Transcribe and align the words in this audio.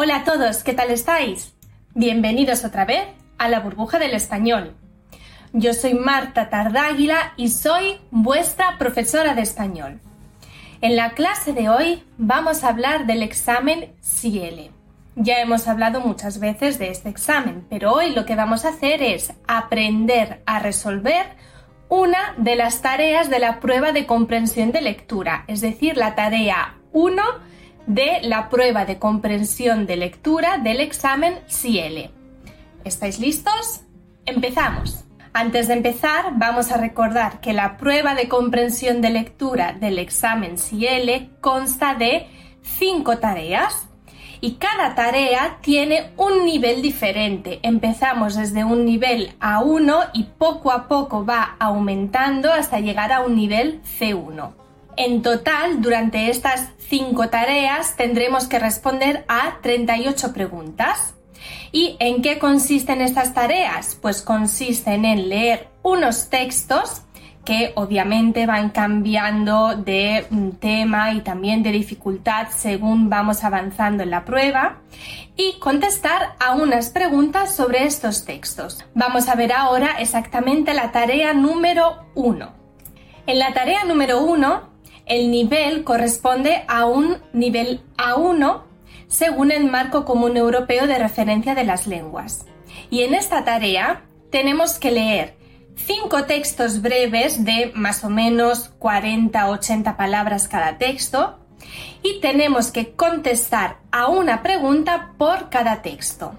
Hola 0.00 0.18
a 0.18 0.22
todos, 0.22 0.62
¿qué 0.62 0.74
tal 0.74 0.92
estáis? 0.92 1.56
Bienvenidos 1.92 2.64
otra 2.64 2.84
vez 2.84 3.04
a 3.36 3.48
la 3.48 3.58
burbuja 3.58 3.98
del 3.98 4.14
español. 4.14 4.76
Yo 5.52 5.74
soy 5.74 5.94
Marta 5.94 6.50
Tardáguila 6.50 7.32
y 7.36 7.48
soy 7.48 7.98
vuestra 8.12 8.78
profesora 8.78 9.34
de 9.34 9.42
español. 9.42 9.98
En 10.82 10.94
la 10.94 11.14
clase 11.14 11.52
de 11.52 11.68
hoy 11.68 12.04
vamos 12.16 12.62
a 12.62 12.68
hablar 12.68 13.06
del 13.06 13.24
examen 13.24 13.92
CIELE. 14.00 14.70
Ya 15.16 15.40
hemos 15.40 15.66
hablado 15.66 16.00
muchas 16.00 16.38
veces 16.38 16.78
de 16.78 16.90
este 16.90 17.08
examen, 17.08 17.66
pero 17.68 17.92
hoy 17.92 18.10
lo 18.10 18.24
que 18.24 18.36
vamos 18.36 18.64
a 18.64 18.68
hacer 18.68 19.02
es 19.02 19.32
aprender 19.48 20.42
a 20.46 20.60
resolver 20.60 21.26
una 21.88 22.36
de 22.36 22.54
las 22.54 22.82
tareas 22.82 23.30
de 23.30 23.40
la 23.40 23.58
prueba 23.58 23.90
de 23.90 24.06
comprensión 24.06 24.70
de 24.70 24.80
lectura, 24.80 25.42
es 25.48 25.60
decir, 25.60 25.96
la 25.96 26.14
tarea 26.14 26.76
1 26.92 27.20
de 27.88 28.20
la 28.22 28.50
prueba 28.50 28.84
de 28.84 28.98
comprensión 28.98 29.86
de 29.86 29.96
lectura 29.96 30.58
del 30.58 30.80
examen 30.80 31.38
CIELE. 31.48 32.10
¿Estáis 32.84 33.18
listos? 33.18 33.80
Empezamos. 34.26 35.04
Antes 35.32 35.68
de 35.68 35.74
empezar, 35.74 36.32
vamos 36.34 36.70
a 36.70 36.76
recordar 36.76 37.40
que 37.40 37.54
la 37.54 37.78
prueba 37.78 38.14
de 38.14 38.28
comprensión 38.28 39.00
de 39.00 39.08
lectura 39.08 39.72
del 39.72 39.98
examen 39.98 40.58
CIELE 40.58 41.30
consta 41.40 41.94
de 41.94 42.26
cinco 42.60 43.16
tareas 43.16 43.88
y 44.42 44.56
cada 44.56 44.94
tarea 44.94 45.56
tiene 45.62 46.10
un 46.18 46.44
nivel 46.44 46.82
diferente. 46.82 47.58
Empezamos 47.62 48.36
desde 48.36 48.64
un 48.64 48.84
nivel 48.84 49.32
A1 49.40 50.10
y 50.12 50.24
poco 50.24 50.72
a 50.72 50.88
poco 50.88 51.24
va 51.24 51.56
aumentando 51.58 52.52
hasta 52.52 52.80
llegar 52.80 53.12
a 53.12 53.20
un 53.20 53.34
nivel 53.34 53.80
C1. 53.98 54.67
En 54.98 55.22
total, 55.22 55.80
durante 55.80 56.28
estas 56.28 56.70
cinco 56.78 57.28
tareas 57.28 57.94
tendremos 57.96 58.48
que 58.48 58.58
responder 58.58 59.24
a 59.28 59.58
38 59.62 60.32
preguntas. 60.32 61.14
¿Y 61.70 61.96
en 62.00 62.20
qué 62.20 62.40
consisten 62.40 63.00
estas 63.00 63.32
tareas? 63.32 63.96
Pues 64.02 64.22
consisten 64.22 65.04
en 65.04 65.28
leer 65.28 65.68
unos 65.84 66.30
textos 66.30 67.02
que 67.44 67.72
obviamente 67.76 68.44
van 68.46 68.70
cambiando 68.70 69.76
de 69.76 70.26
mm, 70.30 70.50
tema 70.58 71.12
y 71.12 71.20
también 71.20 71.62
de 71.62 71.70
dificultad 71.70 72.48
según 72.50 73.08
vamos 73.08 73.44
avanzando 73.44 74.02
en 74.02 74.10
la 74.10 74.24
prueba 74.24 74.78
y 75.36 75.60
contestar 75.60 76.34
a 76.40 76.56
unas 76.56 76.90
preguntas 76.90 77.54
sobre 77.54 77.84
estos 77.84 78.24
textos. 78.24 78.84
Vamos 78.94 79.28
a 79.28 79.36
ver 79.36 79.52
ahora 79.52 79.92
exactamente 80.00 80.74
la 80.74 80.90
tarea 80.90 81.34
número 81.34 82.04
1. 82.16 82.52
En 83.28 83.38
la 83.38 83.52
tarea 83.52 83.84
número 83.84 84.24
1 84.24 84.77
el 85.08 85.30
nivel 85.30 85.84
corresponde 85.84 86.64
a 86.68 86.86
un 86.86 87.18
nivel 87.32 87.82
A1 87.96 88.62
según 89.08 89.50
el 89.50 89.64
Marco 89.70 90.04
Común 90.04 90.36
Europeo 90.36 90.86
de 90.86 90.98
Referencia 90.98 91.54
de 91.54 91.64
las 91.64 91.86
Lenguas. 91.86 92.44
Y 92.90 93.02
en 93.02 93.14
esta 93.14 93.44
tarea 93.44 94.02
tenemos 94.30 94.78
que 94.78 94.90
leer 94.90 95.34
cinco 95.74 96.24
textos 96.24 96.82
breves 96.82 97.44
de 97.44 97.72
más 97.74 98.04
o 98.04 98.10
menos 98.10 98.70
40-80 98.78 99.96
palabras 99.96 100.48
cada 100.48 100.78
texto 100.78 101.38
y 102.02 102.20
tenemos 102.20 102.70
que 102.70 102.92
contestar 102.92 103.78
a 103.90 104.08
una 104.08 104.42
pregunta 104.42 105.14
por 105.18 105.48
cada 105.48 105.82
texto. 105.82 106.34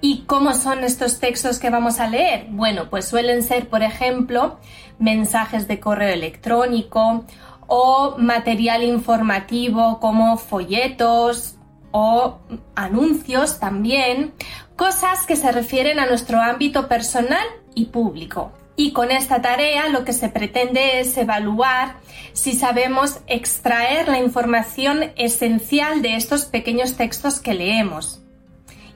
¿Y 0.00 0.24
cómo 0.26 0.52
son 0.52 0.84
estos 0.84 1.18
textos 1.18 1.58
que 1.58 1.70
vamos 1.70 1.98
a 1.98 2.08
leer? 2.08 2.48
Bueno, 2.50 2.90
pues 2.90 3.06
suelen 3.06 3.42
ser, 3.42 3.70
por 3.70 3.82
ejemplo, 3.82 4.58
mensajes 4.98 5.66
de 5.66 5.80
correo 5.80 6.12
electrónico 6.12 7.24
o 7.66 8.16
material 8.18 8.82
informativo 8.82 10.00
como 10.00 10.36
folletos 10.36 11.56
o 11.90 12.38
anuncios 12.74 13.60
también, 13.60 14.34
cosas 14.76 15.26
que 15.26 15.36
se 15.36 15.52
refieren 15.52 16.00
a 16.00 16.06
nuestro 16.06 16.40
ámbito 16.40 16.88
personal 16.88 17.46
y 17.74 17.86
público. 17.86 18.52
Y 18.76 18.92
con 18.92 19.12
esta 19.12 19.40
tarea 19.40 19.88
lo 19.88 20.04
que 20.04 20.12
se 20.12 20.28
pretende 20.28 20.98
es 21.00 21.16
evaluar 21.16 21.96
si 22.32 22.54
sabemos 22.54 23.20
extraer 23.28 24.08
la 24.08 24.18
información 24.18 25.12
esencial 25.16 26.02
de 26.02 26.16
estos 26.16 26.46
pequeños 26.46 26.96
textos 26.96 27.38
que 27.38 27.54
leemos. 27.54 28.20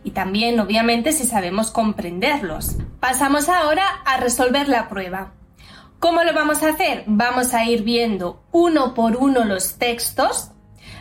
Y 0.02 0.10
también, 0.10 0.58
obviamente, 0.58 1.12
si 1.12 1.24
sabemos 1.24 1.70
comprenderlos. 1.70 2.76
Pasamos 2.98 3.48
ahora 3.48 3.84
a 4.04 4.16
resolver 4.16 4.68
la 4.68 4.88
prueba. 4.88 5.37
¿Cómo 5.98 6.22
lo 6.22 6.32
vamos 6.32 6.62
a 6.62 6.68
hacer? 6.68 7.02
Vamos 7.06 7.54
a 7.54 7.64
ir 7.64 7.82
viendo 7.82 8.40
uno 8.52 8.94
por 8.94 9.16
uno 9.16 9.44
los 9.44 9.78
textos, 9.78 10.52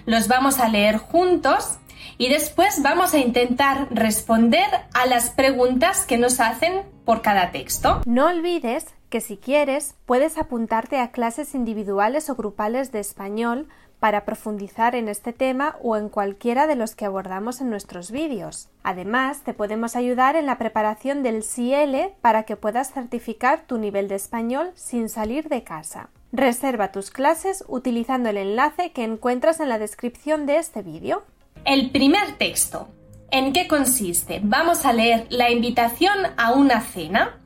los 0.07 0.27
vamos 0.27 0.59
a 0.59 0.69
leer 0.69 0.97
juntos 0.97 1.77
y 2.17 2.29
después 2.29 2.81
vamos 2.81 3.13
a 3.13 3.19
intentar 3.19 3.89
responder 3.91 4.65
a 4.95 5.05
las 5.05 5.29
preguntas 5.29 6.03
que 6.05 6.17
nos 6.17 6.39
hacen 6.39 6.81
por 7.05 7.21
cada 7.21 7.51
texto. 7.51 8.01
No 8.07 8.25
olvides 8.25 8.87
que 9.09 9.21
si 9.21 9.37
quieres 9.37 9.93
puedes 10.07 10.39
apuntarte 10.39 10.99
a 10.99 11.11
clases 11.11 11.53
individuales 11.53 12.31
o 12.31 12.35
grupales 12.35 12.91
de 12.91 12.99
español 12.99 13.67
para 13.99 14.25
profundizar 14.25 14.95
en 14.95 15.07
este 15.07 15.33
tema 15.33 15.75
o 15.81 15.97
en 15.97 16.09
cualquiera 16.09 16.67
de 16.67 16.75
los 16.75 16.95
que 16.95 17.05
abordamos 17.05 17.61
en 17.61 17.69
nuestros 17.69 18.11
vídeos. 18.11 18.69
Además, 18.83 19.43
te 19.43 19.53
podemos 19.53 19.95
ayudar 19.95 20.35
en 20.35 20.45
la 20.45 20.57
preparación 20.57 21.23
del 21.23 21.43
CL 21.43 22.13
para 22.21 22.43
que 22.43 22.55
puedas 22.55 22.93
certificar 22.93 23.61
tu 23.65 23.77
nivel 23.77 24.07
de 24.07 24.15
español 24.15 24.71
sin 24.75 25.09
salir 25.09 25.49
de 25.49 25.63
casa. 25.63 26.09
Reserva 26.31 26.91
tus 26.91 27.09
clases 27.09 27.63
utilizando 27.67 28.29
el 28.29 28.37
enlace 28.37 28.91
que 28.91 29.03
encuentras 29.03 29.59
en 29.59 29.69
la 29.69 29.79
descripción 29.79 30.45
de 30.45 30.57
este 30.57 30.81
vídeo. 30.81 31.23
El 31.65 31.89
primer 31.91 32.37
texto. 32.37 32.89
¿En 33.31 33.51
qué 33.51 33.67
consiste? 33.67 34.39
Vamos 34.43 34.85
a 34.85 34.93
leer 34.93 35.27
la 35.29 35.49
invitación 35.49 36.17
a 36.37 36.53
una 36.53 36.81
cena 36.81 37.39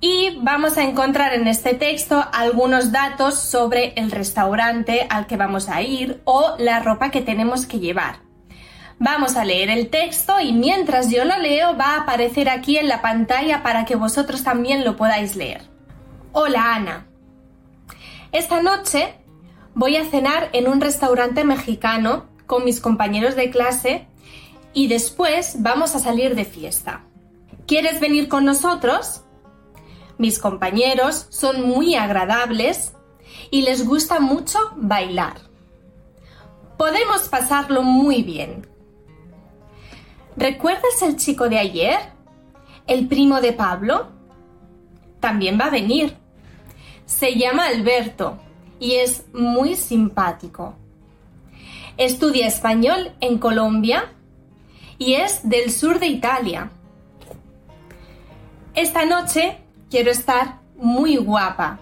y 0.00 0.38
vamos 0.40 0.78
a 0.78 0.84
encontrar 0.84 1.34
en 1.34 1.46
este 1.46 1.74
texto 1.74 2.24
algunos 2.32 2.90
datos 2.90 3.38
sobre 3.38 3.92
el 3.96 4.10
restaurante 4.10 5.06
al 5.10 5.26
que 5.26 5.36
vamos 5.36 5.68
a 5.68 5.82
ir 5.82 6.22
o 6.24 6.54
la 6.58 6.80
ropa 6.80 7.10
que 7.10 7.20
tenemos 7.20 7.66
que 7.66 7.80
llevar. 7.80 8.20
Vamos 8.98 9.36
a 9.36 9.44
leer 9.44 9.70
el 9.70 9.88
texto 9.90 10.40
y 10.40 10.52
mientras 10.52 11.10
yo 11.10 11.24
lo 11.24 11.38
leo 11.38 11.76
va 11.76 11.96
a 11.96 12.02
aparecer 12.02 12.48
aquí 12.48 12.78
en 12.78 12.88
la 12.88 13.02
pantalla 13.02 13.62
para 13.62 13.84
que 13.84 13.96
vosotros 13.96 14.42
también 14.42 14.84
lo 14.84 14.96
podáis 14.96 15.36
leer. 15.36 15.62
Hola 16.32 16.74
Ana. 16.74 17.06
Esta 18.32 18.62
noche 18.62 19.14
voy 19.74 19.96
a 19.96 20.04
cenar 20.04 20.48
en 20.52 20.68
un 20.68 20.80
restaurante 20.80 21.44
mexicano 21.44 22.26
con 22.46 22.64
mis 22.64 22.80
compañeros 22.80 23.36
de 23.36 23.50
clase 23.50 24.06
y 24.72 24.88
después 24.88 25.56
vamos 25.58 25.94
a 25.94 25.98
salir 25.98 26.34
de 26.34 26.44
fiesta. 26.44 27.04
¿Quieres 27.66 28.00
venir 28.00 28.28
con 28.28 28.44
nosotros? 28.44 29.24
Mis 30.20 30.38
compañeros 30.38 31.28
son 31.30 31.66
muy 31.66 31.94
agradables 31.94 32.92
y 33.50 33.62
les 33.62 33.86
gusta 33.86 34.20
mucho 34.20 34.58
bailar. 34.76 35.40
Podemos 36.76 37.22
pasarlo 37.30 37.82
muy 37.82 38.22
bien. 38.22 38.68
¿Recuerdas 40.36 41.00
el 41.00 41.16
chico 41.16 41.48
de 41.48 41.58
ayer? 41.58 41.96
¿El 42.86 43.08
primo 43.08 43.40
de 43.40 43.54
Pablo? 43.54 44.08
También 45.20 45.58
va 45.58 45.64
a 45.64 45.70
venir. 45.70 46.14
Se 47.06 47.36
llama 47.36 47.68
Alberto 47.68 48.38
y 48.78 48.96
es 48.96 49.24
muy 49.32 49.74
simpático. 49.74 50.74
Estudia 51.96 52.46
español 52.46 53.12
en 53.22 53.38
Colombia 53.38 54.12
y 54.98 55.14
es 55.14 55.48
del 55.48 55.72
sur 55.72 55.98
de 55.98 56.08
Italia. 56.08 56.72
Esta 58.74 59.06
noche 59.06 59.56
quiero 59.90 60.10
estar 60.10 60.60
muy 60.76 61.16
guapa. 61.16 61.80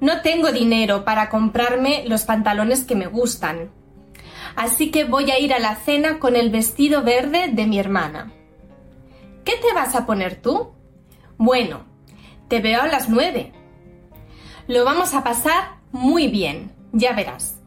No 0.00 0.22
tengo 0.22 0.50
dinero 0.50 1.04
para 1.04 1.28
comprarme 1.28 2.04
los 2.08 2.24
pantalones 2.24 2.84
que 2.84 2.96
me 2.96 3.06
gustan, 3.06 3.70
así 4.56 4.90
que 4.90 5.04
voy 5.04 5.30
a 5.30 5.38
ir 5.38 5.54
a 5.54 5.60
la 5.60 5.76
cena 5.76 6.18
con 6.18 6.34
el 6.34 6.50
vestido 6.50 7.02
verde 7.02 7.48
de 7.52 7.66
mi 7.66 7.78
hermana. 7.78 8.32
¿Qué 9.44 9.52
te 9.62 9.72
vas 9.74 9.94
a 9.94 10.06
poner 10.06 10.40
tú? 10.40 10.72
Bueno, 11.36 11.84
te 12.48 12.60
veo 12.60 12.82
a 12.82 12.88
las 12.88 13.08
nueve. 13.08 13.52
Lo 14.66 14.84
vamos 14.84 15.14
a 15.14 15.22
pasar 15.22 15.76
muy 15.92 16.28
bien, 16.28 16.72
ya 16.92 17.12
verás. 17.12 17.58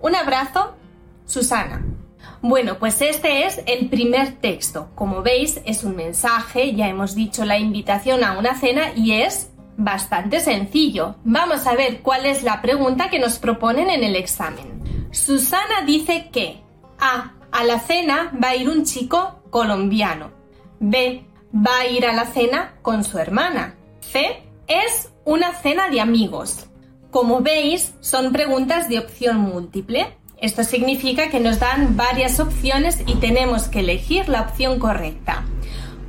Un 0.00 0.14
abrazo, 0.14 0.76
Susana. 1.24 1.93
Bueno, 2.42 2.78
pues 2.78 3.00
este 3.00 3.46
es 3.46 3.62
el 3.66 3.88
primer 3.88 4.32
texto. 4.40 4.90
Como 4.94 5.22
veis, 5.22 5.60
es 5.64 5.84
un 5.84 5.96
mensaje, 5.96 6.74
ya 6.74 6.88
hemos 6.88 7.14
dicho 7.14 7.44
la 7.44 7.58
invitación 7.58 8.22
a 8.22 8.38
una 8.38 8.54
cena 8.54 8.92
y 8.94 9.12
es 9.12 9.50
bastante 9.76 10.40
sencillo. 10.40 11.16
Vamos 11.24 11.66
a 11.66 11.74
ver 11.74 12.02
cuál 12.02 12.26
es 12.26 12.42
la 12.42 12.60
pregunta 12.60 13.08
que 13.10 13.18
nos 13.18 13.38
proponen 13.38 13.90
en 13.90 14.04
el 14.04 14.16
examen. 14.16 15.08
Susana 15.10 15.82
dice 15.86 16.28
que 16.32 16.60
A. 16.98 17.32
A 17.50 17.62
la 17.62 17.78
cena 17.78 18.32
va 18.42 18.48
a 18.48 18.56
ir 18.56 18.68
un 18.68 18.84
chico 18.84 19.42
colombiano. 19.50 20.32
B. 20.80 21.24
Va 21.54 21.78
a 21.78 21.86
ir 21.86 22.04
a 22.04 22.12
la 22.12 22.26
cena 22.26 22.74
con 22.82 23.04
su 23.04 23.18
hermana. 23.18 23.76
C. 24.00 24.42
Es 24.66 25.12
una 25.24 25.52
cena 25.54 25.88
de 25.88 26.00
amigos. 26.00 26.66
Como 27.10 27.40
veis, 27.40 27.94
son 28.00 28.32
preguntas 28.32 28.88
de 28.88 28.98
opción 28.98 29.38
múltiple 29.38 30.18
Esto 30.44 30.62
significa 30.62 31.30
que 31.30 31.40
nos 31.40 31.58
dan 31.58 31.96
varias 31.96 32.38
opciones 32.38 32.98
y 33.06 33.14
tenemos 33.14 33.68
que 33.68 33.80
elegir 33.80 34.28
la 34.28 34.42
opción 34.42 34.78
correcta. 34.78 35.46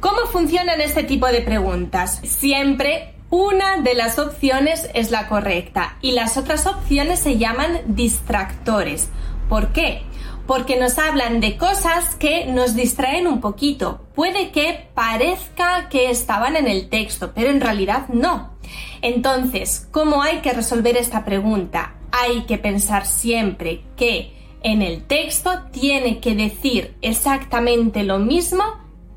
¿Cómo 0.01 0.17
funcionan 0.29 0.81
este 0.81 1.03
tipo 1.03 1.27
de 1.27 1.39
preguntas? 1.39 2.19
Siempre 2.25 3.13
una 3.29 3.77
de 3.77 3.93
las 3.93 4.19
opciones 4.19 4.89
es 4.93 5.09
la 5.09 5.29
correcta 5.29 5.97
y 6.01 6.11
las 6.11 6.35
otras 6.35 6.67
opciones 6.67 7.21
se 7.21 7.37
llaman 7.37 7.79
distractores. 7.87 9.07
¿Por 9.47 9.69
qué? 9.71 10.01
Porque 10.45 10.77
nos 10.77 10.99
hablan 10.99 11.39
de 11.39 11.55
cosas 11.55 12.15
que 12.15 12.45
nos 12.45 12.75
distraen 12.75 13.27
un 13.27 13.39
poquito. 13.39 14.01
Puede 14.15 14.51
que 14.51 14.89
parezca 14.93 15.87
que 15.87 16.09
estaban 16.09 16.57
en 16.57 16.67
el 16.67 16.89
texto, 16.89 17.31
pero 17.33 17.51
en 17.51 17.61
realidad 17.61 18.09
no. 18.09 18.57
Entonces, 19.01 19.87
¿cómo 19.91 20.21
hay 20.21 20.39
que 20.39 20.51
resolver 20.51 20.97
esta 20.97 21.23
pregunta? 21.23 21.93
Hay 22.17 22.43
que 22.43 22.57
pensar 22.57 23.05
siempre 23.05 23.83
que 23.97 24.31
en 24.63 24.81
el 24.81 25.03
texto 25.03 25.51
tiene 25.71 26.21
que 26.21 26.33
decir 26.33 26.95
exactamente 27.01 28.03
lo 28.03 28.19
mismo 28.19 28.63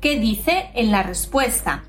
que 0.01 0.19
dice 0.19 0.69
en 0.73 0.91
la 0.91 1.01
respuesta. 1.01 1.85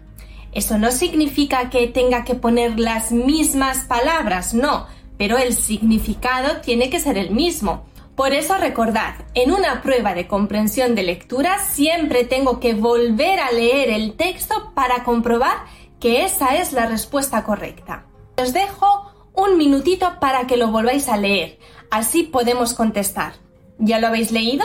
Eso 0.53 0.79
no 0.79 0.93
significa 0.93 1.69
que 1.69 1.89
tenga 1.89 2.23
que 2.23 2.37
poner 2.37 2.79
las 2.79 3.11
mismas 3.11 3.79
palabras, 3.87 4.55
no, 4.55 4.87
pero 5.19 5.37
el 5.37 5.55
significado 5.55 6.61
tiene 6.61 6.91
que 6.91 7.01
ser 7.01 7.19
el 7.19 7.33
mismo. 7.33 7.87
Por 8.15 8.33
eso 8.33 8.57
recordad, 8.57 9.15
en 9.35 9.51
una 9.51 9.83
prueba 9.83 10.15
de 10.15 10.29
comprensión 10.29 10.95
de 10.95 11.03
lectura 11.03 11.59
siempre 11.59 12.23
tengo 12.23 12.61
que 12.61 12.75
volver 12.75 13.41
a 13.41 13.51
leer 13.51 13.91
el 13.91 14.15
texto 14.15 14.71
para 14.77 15.03
comprobar 15.03 15.65
que 15.99 16.25
esa 16.25 16.57
es 16.57 16.73
la 16.73 16.87
respuesta 16.87 17.43
correcta. 17.43 18.07
Os 18.37 18.53
dejo 18.53 19.10
un 19.41 19.57
minutito 19.57 20.19
para 20.21 20.47
que 20.47 20.57
lo 20.57 20.69
volváis 20.69 21.09
a 21.09 21.17
leer, 21.17 21.59
así 21.91 22.23
podemos 22.25 22.75
contestar. 22.75 23.35
¿Ya 23.79 23.99
lo 23.99 24.09
habéis 24.09 24.33
leído? 24.33 24.65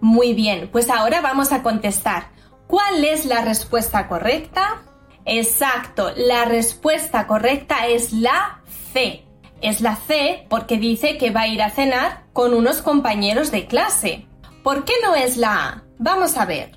Muy 0.00 0.34
bien, 0.34 0.68
pues 0.72 0.90
ahora 0.90 1.20
vamos 1.20 1.52
a 1.52 1.62
contestar. 1.62 2.30
¿Cuál 2.66 3.04
es 3.04 3.26
la 3.26 3.42
respuesta 3.42 4.08
correcta? 4.08 4.82
Exacto, 5.24 6.10
la 6.16 6.44
respuesta 6.44 7.26
correcta 7.26 7.86
es 7.86 8.12
la 8.12 8.62
C. 8.92 9.24
Es 9.60 9.80
la 9.80 9.94
C 9.94 10.46
porque 10.48 10.78
dice 10.78 11.18
que 11.18 11.30
va 11.30 11.42
a 11.42 11.48
ir 11.48 11.62
a 11.62 11.70
cenar 11.70 12.24
con 12.32 12.54
unos 12.54 12.82
compañeros 12.82 13.50
de 13.52 13.66
clase. 13.66 14.26
¿Por 14.64 14.84
qué 14.84 14.94
no 15.04 15.14
es 15.14 15.36
la 15.36 15.66
A? 15.66 15.82
Vamos 15.98 16.36
a 16.36 16.46
ver. 16.46 16.76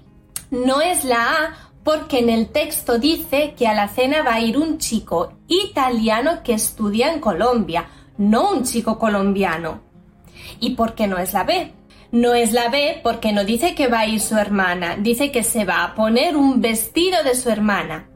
No 0.52 0.82
es 0.82 1.04
la 1.04 1.26
A 1.26 1.65
porque 1.86 2.18
en 2.18 2.32
el 2.32 2.50
texto 2.50 2.98
dice 2.98 3.54
que 3.56 3.68
a 3.68 3.76
la 3.76 3.88
cena 3.88 4.24
va 4.24 4.34
a 4.34 4.42
ir 4.42 4.58
un 4.58 4.80
chico 4.80 5.34
italiano 5.48 6.42
que 6.44 6.54
estudia 6.54 7.14
en 7.14 7.20
Colombia, 7.20 7.88
no 8.18 8.50
un 8.50 8.64
chico 8.64 8.98
colombiano. 8.98 9.82
¿Y 10.60 10.72
por 10.72 10.96
qué 10.96 11.06
no 11.06 11.20
es 11.20 11.34
la 11.34 11.44
B? 11.44 11.74
No 12.12 12.34
es 12.34 12.54
la 12.54 12.70
B 12.70 13.02
porque 13.04 13.32
no 13.34 13.46
dice 13.46 13.76
que 13.76 13.88
va 13.88 14.00
a 14.00 14.08
ir 14.08 14.20
su 14.20 14.36
hermana, 14.36 14.96
dice 14.98 15.32
que 15.32 15.44
se 15.44 15.64
va 15.64 15.84
a 15.84 15.94
poner 15.94 16.36
un 16.36 16.60
vestido 16.60 17.24
de 17.24 17.36
su 17.36 17.52
hermana. 17.52 18.10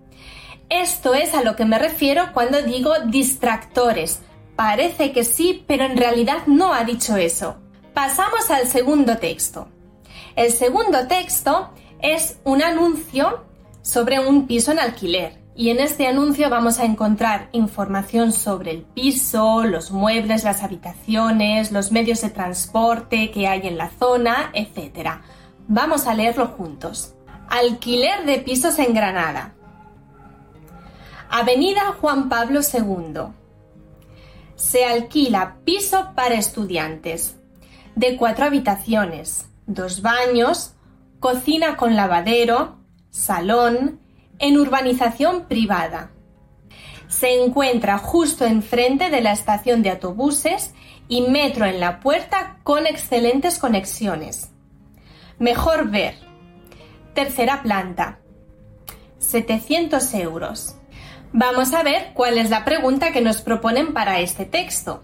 Esto 0.69 1.13
es 1.13 1.36
a 1.36 1.44
lo 1.44 1.56
que 1.56 1.65
me 1.65 1.77
refiero 1.77 2.33
cuando 2.33 2.63
digo 2.63 2.94
distractores. 3.06 4.22
Parece 4.56 5.12
que 5.12 5.24
sí, 5.24 5.63
pero 5.68 5.86
en 5.86 5.95
realidad 5.95 6.48
no 6.48 6.74
ha 6.74 6.83
dicho 6.86 7.18
eso. 7.18 7.57
Pasamos 7.94 8.50
al 8.50 8.65
segundo 8.65 9.19
texto. 9.19 9.68
El 10.36 10.51
segundo 10.51 11.07
texto 11.07 11.69
es 12.01 12.39
un 12.45 12.63
anuncio 12.63 13.48
sobre 13.81 14.19
un 14.19 14.47
piso 14.47 14.71
en 14.71 14.79
alquiler 14.79 15.39
y 15.59 15.71
en 15.71 15.81
este 15.81 16.07
anuncio 16.07 16.49
vamos 16.49 16.79
a 16.79 16.85
encontrar 16.85 17.49
información 17.51 18.31
sobre 18.31 18.71
el 18.71 18.83
piso, 18.83 19.65
los 19.65 19.91
muebles, 19.91 20.45
las 20.45 20.63
habitaciones, 20.63 21.73
los 21.73 21.91
medios 21.91 22.21
de 22.21 22.29
transporte 22.29 23.29
que 23.31 23.45
hay 23.45 23.67
en 23.67 23.77
la 23.77 23.89
zona, 23.89 24.51
etc. 24.53 25.19
Vamos 25.67 26.07
a 26.07 26.13
leerlo 26.13 26.47
juntos. 26.47 27.13
Alquiler 27.49 28.25
de 28.25 28.37
pisos 28.37 28.79
en 28.79 28.93
Granada. 28.93 29.53
Avenida 31.29 31.93
Juan 31.99 32.29
Pablo 32.29 32.61
II. 32.61 33.33
Se 34.55 34.85
alquila 34.85 35.57
piso 35.65 36.13
para 36.15 36.35
estudiantes, 36.35 37.35
de 37.95 38.15
cuatro 38.15 38.45
habitaciones, 38.45 39.49
dos 39.67 40.01
baños, 40.01 40.73
cocina 41.19 41.75
con 41.75 41.97
lavadero, 41.97 42.78
salón, 43.09 44.00
en 44.39 44.57
urbanización 44.57 45.45
privada. 45.47 46.11
Se 47.07 47.44
encuentra 47.44 47.97
justo 47.97 48.45
enfrente 48.45 49.09
de 49.09 49.21
la 49.21 49.31
estación 49.31 49.81
de 49.81 49.89
autobuses 49.89 50.73
y 51.07 51.21
metro 51.21 51.65
en 51.65 51.79
la 51.79 52.00
puerta 52.00 52.59
con 52.63 52.85
excelentes 52.85 53.57
conexiones. 53.57 54.51
Mejor 55.39 55.89
ver. 55.89 56.15
Tercera 57.13 57.63
planta. 57.63 58.19
700 59.17 60.13
euros. 60.13 60.75
Vamos 61.33 61.73
a 61.73 61.83
ver 61.83 62.12
cuál 62.13 62.38
es 62.38 62.50
la 62.50 62.63
pregunta 62.63 63.12
que 63.12 63.21
nos 63.21 63.41
proponen 63.41 63.94
para 63.94 64.19
este 64.19 64.45
texto. 64.45 65.03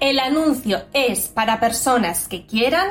El 0.00 0.18
anuncio 0.18 0.84
es 0.92 1.28
para 1.28 1.60
personas 1.60 2.26
que 2.26 2.46
quieran 2.46 2.88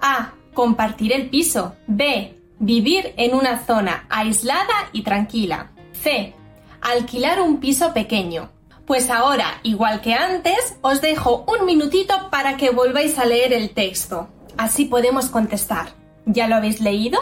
A. 0.00 0.34
Compartir 0.54 1.12
el 1.12 1.28
piso. 1.28 1.74
B. 1.86 2.36
Vivir 2.58 3.12
en 3.18 3.34
una 3.34 3.64
zona 3.64 4.06
aislada 4.08 4.88
y 4.92 5.02
tranquila. 5.02 5.72
C. 5.92 6.34
Alquilar 6.80 7.42
un 7.42 7.60
piso 7.60 7.92
pequeño. 7.92 8.50
Pues 8.86 9.10
ahora, 9.10 9.60
igual 9.62 10.00
que 10.00 10.14
antes, 10.14 10.76
os 10.80 11.00
dejo 11.00 11.44
un 11.48 11.66
minutito 11.66 12.30
para 12.30 12.56
que 12.56 12.70
volváis 12.70 13.18
a 13.18 13.26
leer 13.26 13.52
el 13.52 13.70
texto. 13.70 14.28
Así 14.56 14.86
podemos 14.86 15.26
contestar. 15.26 15.88
¿Ya 16.24 16.48
lo 16.48 16.54
habéis 16.54 16.80
leído? 16.80 17.18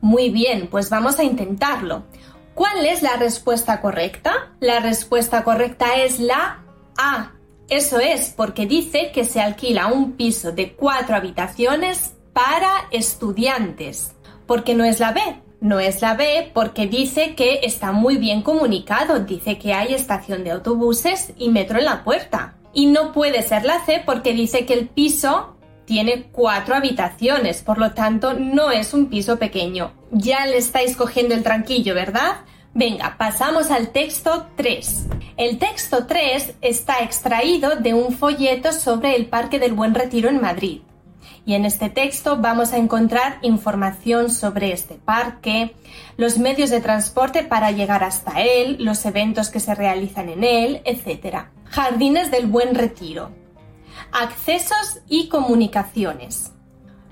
Muy 0.00 0.30
bien, 0.30 0.68
pues 0.68 0.88
vamos 0.88 1.18
a 1.18 1.24
intentarlo. 1.24 2.04
¿Cuál 2.54 2.86
es 2.86 3.02
la 3.02 3.16
respuesta 3.16 3.82
correcta? 3.82 4.54
La 4.60 4.80
respuesta 4.80 5.44
correcta 5.44 5.96
es 5.96 6.18
la 6.18 6.62
A. 6.96 7.32
Eso 7.68 7.98
es 7.98 8.32
porque 8.34 8.64
dice 8.64 9.10
que 9.12 9.24
se 9.24 9.40
alquila 9.42 9.88
un 9.88 10.12
piso 10.12 10.52
de 10.52 10.72
cuatro 10.72 11.16
habitaciones 11.16 12.14
para 12.32 12.88
estudiantes. 12.90 14.15
¿Por 14.46 14.64
qué 14.64 14.74
no 14.74 14.84
es 14.84 15.00
la 15.00 15.12
B? 15.12 15.20
No 15.60 15.80
es 15.80 16.02
la 16.02 16.14
B 16.14 16.50
porque 16.54 16.86
dice 16.86 17.34
que 17.34 17.60
está 17.62 17.92
muy 17.92 18.16
bien 18.16 18.42
comunicado, 18.42 19.20
dice 19.20 19.58
que 19.58 19.72
hay 19.74 19.94
estación 19.94 20.44
de 20.44 20.52
autobuses 20.52 21.32
y 21.36 21.48
metro 21.48 21.78
en 21.78 21.86
la 21.86 22.04
puerta. 22.04 22.56
Y 22.72 22.86
no 22.86 23.12
puede 23.12 23.42
ser 23.42 23.64
la 23.64 23.84
C 23.84 24.02
porque 24.04 24.32
dice 24.32 24.66
que 24.66 24.74
el 24.74 24.88
piso 24.88 25.56
tiene 25.86 26.24
cuatro 26.30 26.74
habitaciones, 26.74 27.62
por 27.62 27.78
lo 27.78 27.92
tanto 27.92 28.34
no 28.34 28.70
es 28.70 28.92
un 28.92 29.06
piso 29.06 29.38
pequeño. 29.38 29.92
Ya 30.10 30.46
le 30.46 30.58
estáis 30.58 30.96
cogiendo 30.96 31.34
el 31.34 31.42
tranquillo, 31.42 31.94
¿verdad? 31.94 32.44
Venga, 32.74 33.16
pasamos 33.16 33.70
al 33.70 33.88
texto 33.88 34.48
3. 34.56 35.06
El 35.38 35.58
texto 35.58 36.06
3 36.06 36.56
está 36.60 36.98
extraído 36.98 37.76
de 37.76 37.94
un 37.94 38.12
folleto 38.12 38.72
sobre 38.72 39.16
el 39.16 39.26
Parque 39.26 39.58
del 39.58 39.72
Buen 39.72 39.94
Retiro 39.94 40.28
en 40.28 40.42
Madrid. 40.42 40.82
Y 41.46 41.54
en 41.54 41.64
este 41.64 41.88
texto 41.88 42.38
vamos 42.38 42.72
a 42.72 42.76
encontrar 42.76 43.38
información 43.40 44.30
sobre 44.32 44.72
este 44.72 44.96
parque, 44.96 45.76
los 46.16 46.38
medios 46.38 46.70
de 46.70 46.80
transporte 46.80 47.44
para 47.44 47.70
llegar 47.70 48.02
hasta 48.02 48.42
él, 48.42 48.78
los 48.80 49.06
eventos 49.06 49.48
que 49.48 49.60
se 49.60 49.76
realizan 49.76 50.28
en 50.28 50.42
él, 50.42 50.82
etc. 50.84 51.44
Jardines 51.66 52.32
del 52.32 52.48
Buen 52.48 52.74
Retiro, 52.74 53.30
accesos 54.10 54.98
y 55.08 55.28
comunicaciones. 55.28 56.50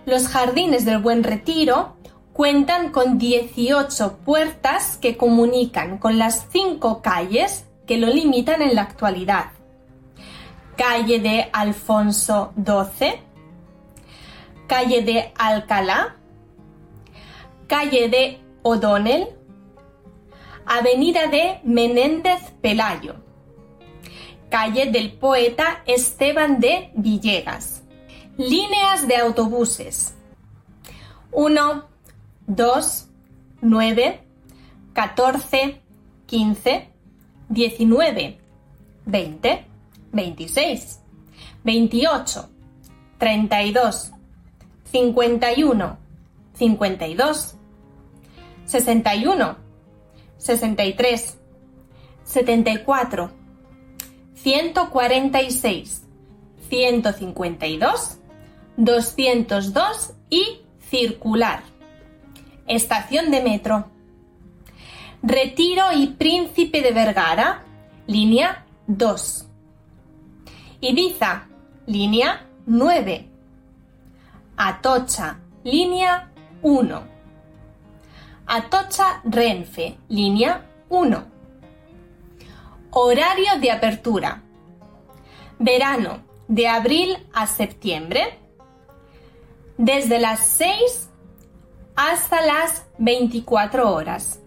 Los 0.04 0.26
jardines 0.26 0.84
del 0.84 0.98
Buen 0.98 1.22
Retiro 1.22 1.96
cuentan 2.32 2.90
con 2.90 3.18
18 3.18 4.18
puertas 4.24 4.96
que 4.96 5.16
comunican 5.16 5.98
con 5.98 6.18
las 6.18 6.48
cinco 6.50 7.02
calles 7.02 7.66
que 7.86 7.98
lo 7.98 8.08
limitan 8.08 8.62
en 8.62 8.74
la 8.74 8.82
actualidad. 8.82 9.52
Calle 10.76 11.20
de 11.20 11.48
Alfonso 11.52 12.52
XII, 12.56 13.23
calle 14.66 15.02
de 15.02 15.32
Alcalá, 15.36 16.16
calle 17.66 18.08
de 18.08 18.40
O'Donnell, 18.62 19.28
avenida 20.66 21.26
de 21.26 21.60
Menéndez 21.64 22.52
Pelayo, 22.60 23.16
calle 24.48 24.90
del 24.90 25.12
poeta 25.12 25.82
Esteban 25.86 26.60
de 26.60 26.90
Villegas. 26.94 27.82
Líneas 28.36 29.06
de 29.06 29.16
autobuses. 29.16 30.16
1, 31.30 31.84
2, 32.46 33.08
9, 33.60 34.20
14, 34.92 35.80
15, 36.26 36.88
19, 37.48 38.38
20, 39.06 39.66
26, 40.12 41.00
28, 41.64 42.48
32, 43.18 44.13
51, 44.94 45.98
52, 46.56 47.56
61, 48.64 49.56
63, 50.38 51.38
74, 52.22 53.30
146, 54.34 56.02
152, 56.68 58.18
202 58.76 60.12
y 60.30 60.60
circular. 60.88 61.64
Estación 62.68 63.32
de 63.32 63.42
metro. 63.42 63.90
Retiro 65.24 65.86
y 65.92 66.06
Príncipe 66.06 66.82
de 66.82 66.92
Vergara, 66.92 67.64
línea 68.06 68.64
2. 68.86 69.48
Ibiza, 70.82 71.48
línea 71.84 72.46
9. 72.66 73.33
Atocha, 74.56 75.40
línea 75.64 76.30
1. 76.62 77.02
Atocha 78.46 79.20
Renfe, 79.24 79.98
línea 80.08 80.64
1. 80.90 81.24
Horario 82.92 83.58
de 83.60 83.72
apertura. 83.72 84.42
Verano, 85.58 86.22
de 86.46 86.68
abril 86.68 87.16
a 87.32 87.48
septiembre. 87.48 88.38
Desde 89.76 90.20
las 90.20 90.46
6 90.46 91.10
hasta 91.96 92.40
las 92.46 92.86
24 92.98 93.92
horas. 93.92 94.38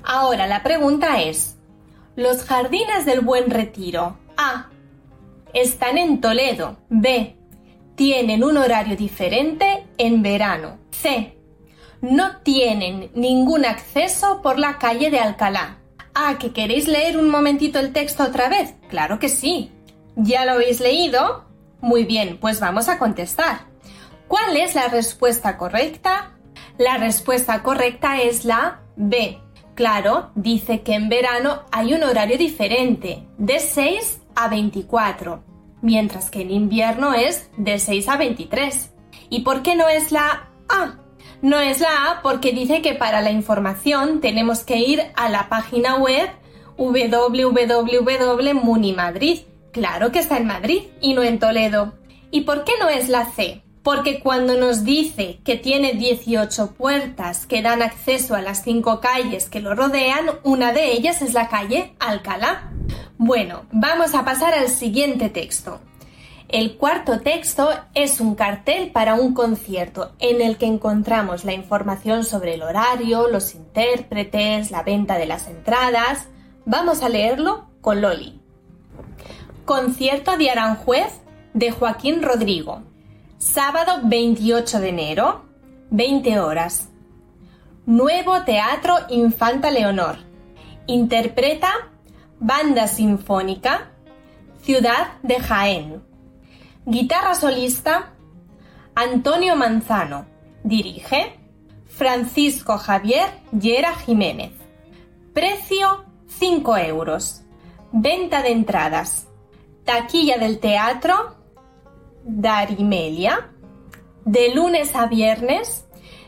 Ahora 0.04 0.46
la 0.48 0.64
pregunta 0.64 1.22
es, 1.22 1.56
¿los 2.16 2.44
jardines 2.44 3.06
del 3.06 3.22
Buen 3.22 3.50
Retiro 3.50 4.18
A 4.38 4.68
están 5.54 5.98
en 5.98 6.22
Toledo? 6.22 6.78
B 6.90 7.36
tienen 7.96 8.44
un 8.44 8.58
horario 8.58 8.98
diferente 8.98 9.86
en 9.98 10.22
verano? 10.24 10.78
C 10.92 11.42
no 12.02 12.38
tienen 12.38 13.12
ningún 13.14 13.66
acceso 13.66 14.42
por 14.42 14.58
la 14.58 14.80
calle 14.80 15.12
de 15.12 15.20
Alcalá. 15.20 15.78
Ah, 16.14 16.38
¿que 16.40 16.52
queréis 16.52 16.88
leer 16.88 17.18
un 17.18 17.30
momentito 17.30 17.80
el 17.80 17.94
texto 17.94 18.24
otra 18.24 18.50
vez? 18.50 18.74
Claro 18.90 19.20
que 19.20 19.30
sí. 19.30 19.72
¿Ya 20.24 20.46
lo 20.46 20.52
habéis 20.52 20.80
leído? 20.80 21.46
Muy 21.80 22.06
bien, 22.06 22.38
pues 22.40 22.60
vamos 22.60 22.90
a 22.90 23.00
contestar. 23.00 23.62
¿Cuál 24.28 24.56
es 24.56 24.76
la 24.76 24.88
respuesta 24.88 25.58
correcta? 25.58 26.38
La 26.78 26.98
respuesta 26.98 27.64
correcta 27.64 28.22
es 28.22 28.46
la 28.46 28.82
B. 28.96 29.40
Claro, 29.74 30.30
dice 30.36 30.82
que 30.82 30.94
en 30.94 31.10
verano 31.10 31.64
hay 31.72 31.96
un 31.96 32.04
horario 32.04 32.38
diferente, 32.38 33.26
de 33.40 33.60
6 33.60 34.22
a 34.36 34.48
24, 34.48 35.44
mientras 35.82 36.30
que 36.30 36.42
en 36.42 36.52
invierno 36.52 37.16
es 37.16 37.50
de 37.58 37.80
6 37.80 38.08
a 38.08 38.18
23. 38.18 38.92
¿Y 39.30 39.40
por 39.42 39.64
qué 39.64 39.76
no 39.76 39.90
es 39.90 40.12
la 40.12 40.52
A? 40.70 41.00
No 41.42 41.60
es 41.60 41.80
la 41.80 42.12
A 42.12 42.22
porque 42.22 42.52
dice 42.52 42.84
que 42.84 42.94
para 42.94 43.22
la 43.22 43.32
información 43.32 44.22
tenemos 44.22 44.64
que 44.64 44.78
ir 44.78 45.02
a 45.16 45.30
la 45.30 45.50
página 45.50 45.96
web 45.96 46.30
www.munimadrid. 46.78 49.51
Claro 49.72 50.12
que 50.12 50.20
está 50.20 50.38
en 50.38 50.48
Madrid 50.48 50.84
y 51.00 51.14
no 51.14 51.24
en 51.24 51.40
Toledo. 51.40 51.94
¿Y 52.30 52.42
por 52.42 52.64
qué 52.64 52.74
no 52.80 52.90
es 52.90 53.10
la 53.10 53.26
C? 53.26 53.64
Porque 53.84 54.20
cuando 54.20 54.58
nos 54.58 54.84
dice 54.84 55.40
que 55.44 55.56
tiene 55.56 55.94
18 55.94 56.74
puertas 56.74 57.48
que 57.48 57.62
dan 57.62 57.82
acceso 57.82 58.36
a 58.36 58.42
las 58.42 58.64
cinco 58.64 59.00
calles 59.00 59.50
que 59.50 59.60
lo 59.60 59.74
rodean, 59.74 60.26
una 60.44 60.72
de 60.72 60.92
ellas 60.92 61.22
es 61.22 61.34
la 61.34 61.48
calle 61.48 61.94
Alcalá. 62.00 62.72
Bueno, 63.18 63.66
vamos 63.72 64.14
a 64.14 64.24
pasar 64.24 64.54
al 64.54 64.68
siguiente 64.68 65.30
texto. 65.30 65.80
El 66.48 66.76
cuarto 66.76 67.22
texto 67.22 67.70
es 67.94 68.20
un 68.20 68.36
cartel 68.36 68.92
para 68.92 69.16
un 69.16 69.34
concierto 69.34 70.12
en 70.20 70.42
el 70.42 70.58
que 70.58 70.66
encontramos 70.66 71.46
la 71.46 71.54
información 71.54 72.26
sobre 72.26 72.56
el 72.56 72.64
horario, 72.64 73.30
los 73.30 73.56
intérpretes, 73.56 74.70
la 74.70 74.84
venta 74.84 75.18
de 75.18 75.28
las 75.28 75.48
entradas. 75.48 76.28
Vamos 76.66 77.04
a 77.04 77.10
leerlo 77.10 77.70
con 77.80 78.02
Loli. 78.02 78.41
Concierto 79.66 80.38
de 80.38 80.50
Aranjuez 80.50 81.22
de 81.54 81.72
Joaquín 81.72 82.24
Rodrigo. 82.24 82.82
Sábado 83.38 84.02
28 84.04 84.80
de 84.80 84.90
enero, 84.90 85.46
20 85.92 86.40
horas. 86.40 86.90
Nuevo 87.86 88.42
Teatro 88.44 88.96
Infanta 89.10 89.70
Leonor. 89.70 90.18
Interpreta 90.88 91.70
Banda 92.40 92.88
Sinfónica, 92.88 93.92
Ciudad 94.64 95.14
de 95.22 95.40
Jaén. 95.40 96.04
Guitarra 96.86 97.36
solista, 97.36 98.14
Antonio 98.96 99.56
Manzano. 99.56 100.26
Dirige, 100.64 101.40
Francisco 101.88 102.78
Javier 102.78 103.28
Llera 103.52 103.96
Jiménez. 103.96 104.52
Precio, 105.34 106.06
5 106.28 106.78
euros. 106.78 107.44
Venta 107.92 108.42
de 108.42 108.52
entradas. 108.52 109.28
Taquilla 109.86 110.38
del 110.38 110.60
teatro, 110.60 111.36
Darimelia. 112.24 113.50
De 114.26 114.54
lunes 114.54 114.96
a 114.96 115.08
viernes, 115.08 115.88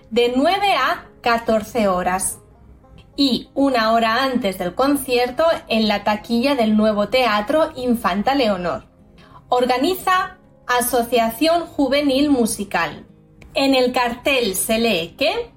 de 0.09 0.33
9 0.35 0.73
a 0.73 1.09
14 1.21 1.87
horas. 1.87 2.39
Y 3.15 3.49
una 3.53 3.93
hora 3.93 4.23
antes 4.23 4.57
del 4.57 4.73
concierto 4.73 5.45
en 5.67 5.87
la 5.87 6.03
taquilla 6.03 6.55
del 6.55 6.75
nuevo 6.75 7.09
teatro 7.09 7.71
Infanta 7.75 8.33
Leonor. 8.33 8.85
Organiza 9.49 10.37
Asociación 10.65 11.67
Juvenil 11.67 12.31
Musical. 12.31 13.05
En 13.53 13.75
el 13.75 13.91
cartel 13.91 14.55
se 14.55 14.79
lee 14.79 15.15
que 15.15 15.51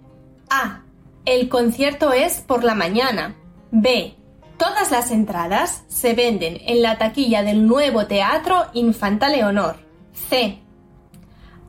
A. 0.50 0.82
El 1.24 1.48
concierto 1.48 2.12
es 2.12 2.42
por 2.42 2.62
la 2.62 2.74
mañana. 2.74 3.36
B. 3.70 4.14
Todas 4.56 4.90
las 4.90 5.10
entradas 5.10 5.84
se 5.88 6.14
venden 6.14 6.58
en 6.64 6.80
la 6.80 6.96
taquilla 6.96 7.42
del 7.42 7.66
nuevo 7.66 8.06
Teatro 8.06 8.66
Infanta 8.72 9.28
Leonor. 9.28 9.76
C. 10.12 10.60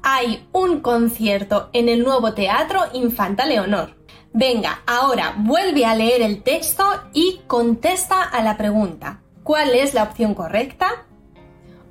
Hay 0.03 0.47
un 0.53 0.79
concierto 0.79 1.69
en 1.73 1.89
el 1.89 2.03
nuevo 2.03 2.33
Teatro 2.33 2.79
Infanta 2.93 3.45
Leonor. 3.45 3.97
Venga, 4.31 4.83
ahora 4.87 5.35
vuelve 5.37 5.85
a 5.85 5.95
leer 5.95 6.21
el 6.21 6.43
texto 6.43 6.85
y 7.13 7.41
contesta 7.47 8.23
a 8.23 8.41
la 8.41 8.55
pregunta. 8.55 9.21
¿Cuál 9.43 9.71
es 9.71 9.93
la 9.93 10.03
opción 10.03 10.33
correcta? 10.33 11.05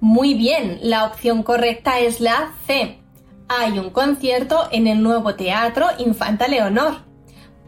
Muy 0.00 0.32
bien, 0.32 0.78
la 0.82 1.04
opción 1.04 1.42
correcta 1.42 1.98
es 1.98 2.20
la 2.20 2.52
C. 2.66 3.00
Hay 3.48 3.78
un 3.78 3.90
concierto 3.90 4.68
en 4.72 4.86
el 4.86 5.02
nuevo 5.02 5.34
teatro 5.34 5.88
Infanta 5.98 6.48
Leonor. 6.48 7.02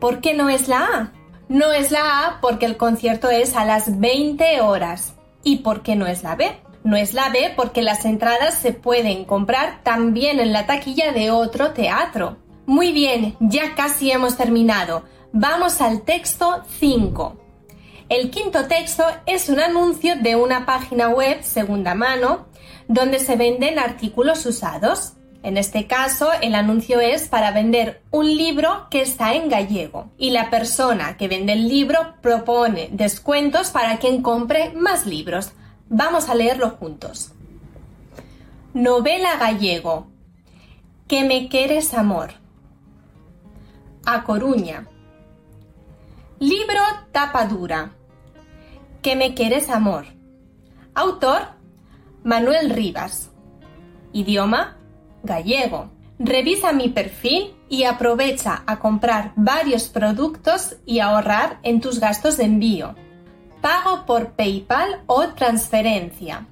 ¿Por 0.00 0.20
qué 0.20 0.32
no 0.32 0.48
es 0.48 0.66
la 0.66 0.78
A? 0.80 1.17
No 1.48 1.72
es 1.72 1.90
la 1.90 2.26
A 2.26 2.40
porque 2.42 2.66
el 2.66 2.76
concierto 2.76 3.30
es 3.30 3.56
a 3.56 3.64
las 3.64 3.98
20 3.98 4.60
horas. 4.60 5.14
¿Y 5.42 5.58
por 5.58 5.82
qué 5.82 5.96
no 5.96 6.06
es 6.06 6.22
la 6.22 6.36
B? 6.36 6.60
No 6.84 6.96
es 6.96 7.14
la 7.14 7.30
B 7.30 7.54
porque 7.56 7.80
las 7.80 8.04
entradas 8.04 8.54
se 8.54 8.72
pueden 8.72 9.24
comprar 9.24 9.80
también 9.82 10.40
en 10.40 10.52
la 10.52 10.66
taquilla 10.66 11.12
de 11.12 11.30
otro 11.30 11.72
teatro. 11.72 12.36
Muy 12.66 12.92
bien, 12.92 13.34
ya 13.40 13.74
casi 13.74 14.10
hemos 14.10 14.36
terminado. 14.36 15.04
Vamos 15.32 15.80
al 15.80 16.02
texto 16.02 16.64
5. 16.78 17.36
El 18.10 18.30
quinto 18.30 18.66
texto 18.66 19.04
es 19.24 19.48
un 19.48 19.60
anuncio 19.60 20.16
de 20.16 20.36
una 20.36 20.66
página 20.66 21.08
web 21.08 21.42
segunda 21.42 21.94
mano 21.94 22.46
donde 22.88 23.18
se 23.18 23.36
venden 23.36 23.78
artículos 23.78 24.44
usados. 24.44 25.14
En 25.42 25.56
este 25.56 25.86
caso, 25.86 26.30
el 26.42 26.54
anuncio 26.54 27.00
es 27.00 27.28
para 27.28 27.52
vender 27.52 28.02
un 28.10 28.26
libro 28.26 28.88
que 28.90 29.02
está 29.02 29.34
en 29.34 29.48
gallego 29.48 30.10
y 30.18 30.30
la 30.30 30.50
persona 30.50 31.16
que 31.16 31.28
vende 31.28 31.52
el 31.52 31.68
libro 31.68 32.14
propone 32.20 32.88
descuentos 32.90 33.70
para 33.70 33.98
quien 33.98 34.20
compre 34.20 34.72
más 34.72 35.06
libros. 35.06 35.52
Vamos 35.88 36.28
a 36.28 36.34
leerlo 36.34 36.70
juntos. 36.70 37.32
Novela 38.74 39.36
gallego. 39.36 40.08
Que 41.06 41.24
me 41.24 41.48
quieres 41.48 41.94
amor. 41.94 42.32
A 44.04 44.24
Coruña. 44.24 44.88
Libro 46.40 46.80
tapa 47.12 47.46
dura. 47.46 47.92
Que 49.02 49.14
me 49.14 49.34
quieres 49.34 49.70
amor. 49.70 50.06
Autor 50.94 51.42
Manuel 52.24 52.70
Rivas. 52.70 53.30
Idioma 54.12 54.77
gallego. 55.22 55.90
Revisa 56.18 56.72
mi 56.72 56.88
perfil 56.88 57.54
y 57.68 57.84
aprovecha 57.84 58.62
a 58.66 58.78
comprar 58.78 59.32
varios 59.36 59.88
productos 59.88 60.76
y 60.84 60.98
ahorrar 61.00 61.60
en 61.62 61.80
tus 61.80 62.00
gastos 62.00 62.36
de 62.36 62.44
envío. 62.44 62.94
Pago 63.60 64.04
por 64.06 64.32
PayPal 64.32 65.02
o 65.06 65.28
transferencia. 65.28 66.46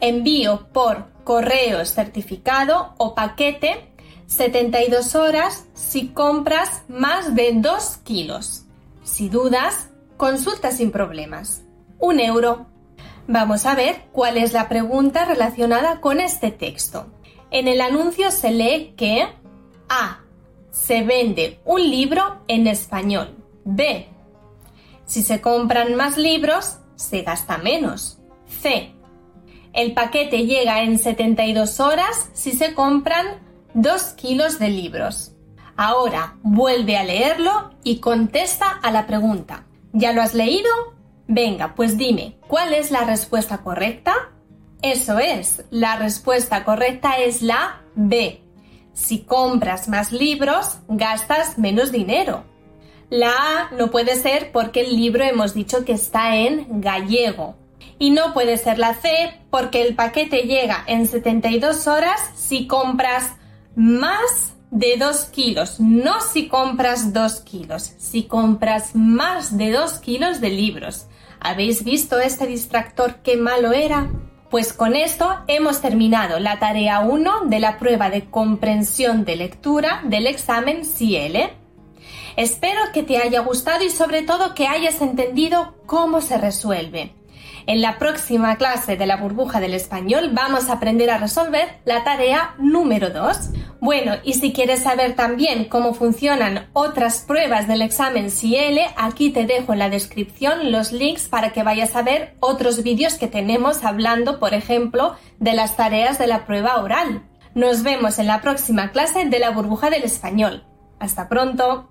Envío 0.00 0.68
por 0.72 1.06
correo 1.24 1.84
certificado 1.84 2.94
o 2.98 3.14
paquete 3.14 3.92
72 4.26 5.14
horas 5.14 5.66
si 5.74 6.08
compras 6.08 6.82
más 6.88 7.34
de 7.34 7.52
2 7.54 7.96
kilos. 7.98 8.64
Si 9.04 9.28
dudas, 9.28 9.90
consulta 10.16 10.72
sin 10.72 10.90
problemas 10.90 11.62
un 11.98 12.20
euro. 12.20 12.66
Vamos 13.28 13.66
a 13.66 13.74
ver 13.74 14.04
cuál 14.12 14.36
es 14.36 14.52
la 14.52 14.68
pregunta 14.68 15.24
relacionada 15.24 16.00
con 16.00 16.20
este 16.20 16.50
texto. 16.50 17.06
En 17.50 17.68
el 17.68 17.80
anuncio 17.80 18.30
se 18.30 18.50
lee 18.50 18.94
que 18.96 19.26
A. 19.88 20.20
Se 20.70 21.02
vende 21.02 21.60
un 21.64 21.80
libro 21.80 22.42
en 22.48 22.66
español. 22.66 23.36
B. 23.64 24.08
Si 25.04 25.22
se 25.22 25.40
compran 25.40 25.94
más 25.94 26.18
libros, 26.18 26.78
se 26.96 27.22
gasta 27.22 27.58
menos. 27.58 28.18
C. 28.60 28.92
El 29.72 29.94
paquete 29.94 30.46
llega 30.46 30.82
en 30.82 30.98
72 30.98 31.80
horas 31.80 32.30
si 32.32 32.52
se 32.52 32.74
compran 32.74 33.26
2 33.74 34.02
kilos 34.14 34.58
de 34.58 34.68
libros. 34.68 35.32
Ahora 35.76 36.36
vuelve 36.42 36.96
a 36.96 37.04
leerlo 37.04 37.70
y 37.84 38.00
contesta 38.00 38.68
a 38.70 38.90
la 38.90 39.06
pregunta. 39.06 39.66
¿Ya 39.92 40.12
lo 40.12 40.22
has 40.22 40.34
leído? 40.34 40.70
Venga, 41.28 41.74
pues 41.74 41.98
dime, 41.98 42.38
¿cuál 42.48 42.72
es 42.72 42.90
la 42.90 43.04
respuesta 43.04 43.58
correcta? 43.58 44.32
Eso 44.82 45.18
es, 45.18 45.64
la 45.70 45.96
respuesta 45.96 46.64
correcta 46.64 47.18
es 47.18 47.42
la 47.42 47.82
B. 47.94 48.42
Si 48.92 49.20
compras 49.20 49.88
más 49.88 50.12
libros, 50.12 50.78
gastas 50.88 51.58
menos 51.58 51.92
dinero. 51.92 52.44
La 53.10 53.30
A 53.30 53.70
no 53.76 53.90
puede 53.90 54.16
ser 54.16 54.52
porque 54.52 54.80
el 54.80 54.96
libro 54.96 55.22
hemos 55.22 55.54
dicho 55.54 55.84
que 55.84 55.92
está 55.92 56.36
en 56.36 56.80
gallego. 56.80 57.56
Y 57.98 58.10
no 58.10 58.34
puede 58.34 58.56
ser 58.58 58.78
la 58.78 58.94
C 58.94 59.40
porque 59.50 59.82
el 59.82 59.94
paquete 59.94 60.42
llega 60.42 60.82
en 60.86 61.06
72 61.06 61.86
horas 61.86 62.20
si 62.34 62.66
compras 62.66 63.32
más 63.74 64.54
de 64.70 64.96
2 64.98 65.24
kilos. 65.26 65.80
No 65.80 66.20
si 66.20 66.48
compras 66.48 67.12
2 67.12 67.40
kilos, 67.40 67.94
si 67.98 68.24
compras 68.24 68.94
más 68.94 69.56
de 69.56 69.70
2 69.70 69.92
kilos 70.00 70.40
de 70.40 70.50
libros. 70.50 71.06
¿Habéis 71.40 71.84
visto 71.84 72.18
este 72.18 72.46
distractor 72.46 73.16
qué 73.22 73.36
malo 73.36 73.72
era? 73.72 74.10
Pues 74.50 74.72
con 74.72 74.94
esto 74.94 75.28
hemos 75.48 75.80
terminado 75.80 76.38
la 76.38 76.60
tarea 76.60 77.00
1 77.00 77.46
de 77.46 77.58
la 77.58 77.78
prueba 77.78 78.10
de 78.10 78.26
comprensión 78.30 79.24
de 79.24 79.34
lectura 79.34 80.02
del 80.04 80.28
examen 80.28 80.84
CIELE. 80.84 81.52
Espero 82.36 82.80
que 82.94 83.02
te 83.02 83.18
haya 83.18 83.40
gustado 83.40 83.82
y 83.82 83.90
sobre 83.90 84.22
todo 84.22 84.54
que 84.54 84.68
hayas 84.68 85.00
entendido 85.02 85.74
cómo 85.86 86.20
se 86.20 86.38
resuelve. 86.38 87.12
En 87.68 87.82
la 87.82 87.98
próxima 87.98 88.56
clase 88.56 88.96
de 88.96 89.06
la 89.06 89.16
burbuja 89.16 89.58
del 89.58 89.74
español 89.74 90.30
vamos 90.32 90.68
a 90.68 90.74
aprender 90.74 91.10
a 91.10 91.18
resolver 91.18 91.80
la 91.84 92.04
tarea 92.04 92.54
número 92.58 93.10
2. 93.10 93.50
Bueno, 93.80 94.12
y 94.22 94.34
si 94.34 94.52
quieres 94.52 94.84
saber 94.84 95.16
también 95.16 95.64
cómo 95.64 95.92
funcionan 95.92 96.68
otras 96.74 97.24
pruebas 97.26 97.66
del 97.66 97.82
examen 97.82 98.30
CIEL, 98.30 98.78
aquí 98.96 99.30
te 99.30 99.46
dejo 99.46 99.72
en 99.72 99.80
la 99.80 99.90
descripción 99.90 100.70
los 100.70 100.92
links 100.92 101.28
para 101.28 101.52
que 101.52 101.64
vayas 101.64 101.96
a 101.96 102.02
ver 102.02 102.36
otros 102.38 102.84
vídeos 102.84 103.14
que 103.14 103.26
tenemos 103.26 103.82
hablando, 103.82 104.38
por 104.38 104.54
ejemplo, 104.54 105.16
de 105.40 105.54
las 105.54 105.76
tareas 105.76 106.18
de 106.18 106.28
la 106.28 106.46
prueba 106.46 106.80
oral. 106.80 107.26
Nos 107.54 107.82
vemos 107.82 108.20
en 108.20 108.28
la 108.28 108.42
próxima 108.42 108.92
clase 108.92 109.24
de 109.24 109.38
la 109.40 109.50
burbuja 109.50 109.90
del 109.90 110.04
español. 110.04 110.64
Hasta 111.00 111.28
pronto. 111.28 111.90